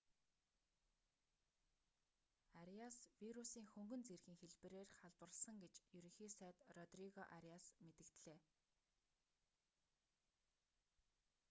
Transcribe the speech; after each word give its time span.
ариас 2.61 2.97
вирусийн 3.21 3.67
хөнгөн 3.73 4.01
зэргийн 4.07 4.39
хэлбэрээр 4.39 4.89
халдварласан 4.99 5.55
гэж 5.63 5.75
ерөнхий 5.97 6.31
сайд 6.39 6.57
родриго 6.75 7.23
ариас 7.37 7.65
мэдэгдлээ 7.85 8.39